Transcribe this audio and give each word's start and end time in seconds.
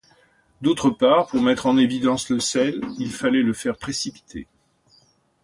D'autre 0.61 0.89
part 0.89 1.27
pour 1.27 1.43
mettre 1.43 1.67
en 1.67 1.77
évidence 1.77 2.29
le 2.31 2.39
sel, 2.39 2.81
il 2.97 3.11
fallait 3.11 3.43
le 3.43 3.53
faire 3.53 3.77
précipiter. 3.77 4.47